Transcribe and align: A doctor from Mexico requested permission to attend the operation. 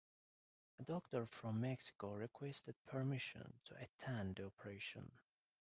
A 0.79 0.83
doctor 0.83 1.27
from 1.27 1.61
Mexico 1.61 2.13
requested 2.15 2.73
permission 2.87 3.53
to 3.65 3.75
attend 3.79 4.37
the 4.37 4.47
operation. 4.47 5.11